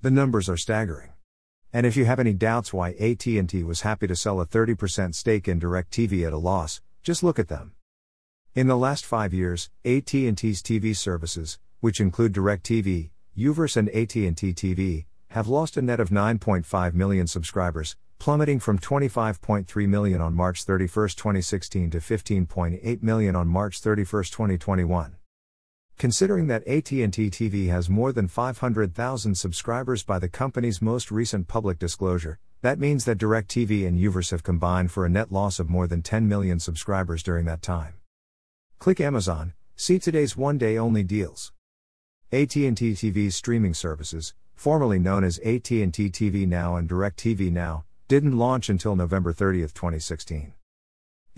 [0.00, 1.10] The numbers are staggering.
[1.72, 5.48] And if you have any doubts why AT&T was happy to sell a 30% stake
[5.48, 7.72] in DirecTV at a loss, just look at them.
[8.54, 15.06] In the last 5 years, AT&T's TV services, which include DirecTV, Uverse and AT&T TV,
[15.30, 21.08] have lost a net of 9.5 million subscribers, plummeting from 25.3 million on March 31,
[21.08, 25.17] 2016 to 15.8 million on March 31, 2021.
[25.98, 31.76] Considering that AT&T TV has more than 500,000 subscribers by the company's most recent public
[31.76, 35.88] disclosure, that means that DirecTV and Uverse have combined for a net loss of more
[35.88, 37.94] than 10 million subscribers during that time.
[38.78, 41.52] Click Amazon, see today's one-day only deals.
[42.30, 48.68] AT&T TV's streaming services, formerly known as AT&T TV Now and DirecTV Now, didn't launch
[48.68, 50.52] until November 30, 2016.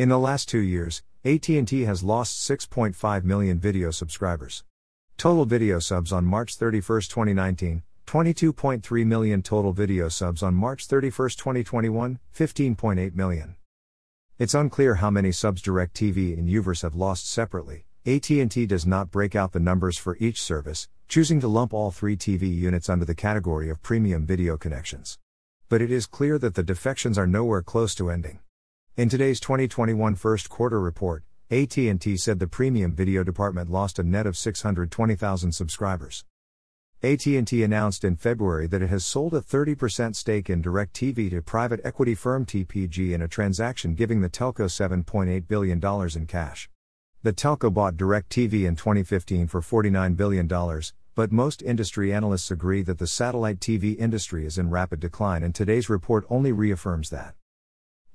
[0.00, 4.64] In the last 2 years, AT&T has lost 6.5 million video subscribers.
[5.18, 11.28] Total video subs on March 31, 2019, 22.3 million total video subs on March 31,
[11.32, 13.56] 2021, 15.8 million.
[14.38, 17.84] It's unclear how many subs DirecTV and Uverse have lost separately.
[18.06, 22.16] AT&T does not break out the numbers for each service, choosing to lump all 3
[22.16, 25.18] TV units under the category of premium video connections.
[25.68, 28.38] But it is clear that the defections are nowhere close to ending.
[29.00, 34.26] In today's 2021 first quarter report, AT&T said the premium video department lost a net
[34.26, 36.26] of 620,000 subscribers.
[37.02, 41.80] AT&T announced in February that it has sold a 30% stake in DirecTV to private
[41.82, 45.80] equity firm TPG in a transaction giving the telco $7.8 billion
[46.14, 46.68] in cash.
[47.22, 50.46] The telco bought DirecTV in 2015 for $49 billion,
[51.14, 55.54] but most industry analysts agree that the satellite TV industry is in rapid decline and
[55.54, 57.34] today's report only reaffirms that.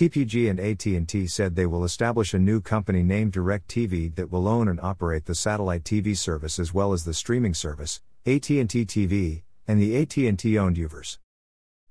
[0.00, 4.66] TPG and AT&T said they will establish a new company named DirecTV that will own
[4.66, 9.78] and operate the satellite TV service as well as the streaming service, AT&T TV, and
[9.78, 11.18] the AT&T owned Uverse.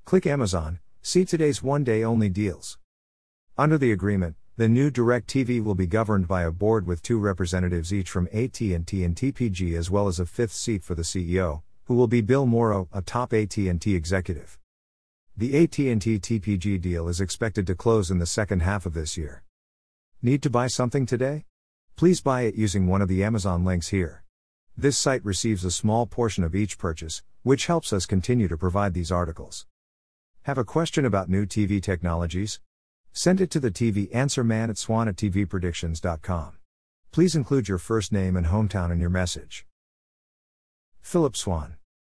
[0.05, 2.79] Click Amazon, see today's one-day only deals.
[3.59, 7.93] Under the agreement, the new DirecTV will be governed by a board with two representatives
[7.93, 8.85] each from AT&T and
[9.15, 12.89] TPG as well as a fifth seat for the CEO, who will be Bill Morrow,
[12.91, 14.57] a top AT&T executive.
[15.39, 19.45] The AT&T TPG deal is expected to close in the second half of this year.
[20.21, 21.45] Need to buy something today?
[21.95, 24.25] Please buy it using one of the Amazon links here.
[24.75, 28.93] This site receives a small portion of each purchase, which helps us continue to provide
[28.93, 29.65] these articles.
[30.41, 32.59] Have a question about new TV technologies?
[33.13, 36.57] Send it to the TV answer man at swann at tvpredictions.com.
[37.13, 39.65] Please include your first name and hometown in your message.
[40.99, 41.78] Phillip Swann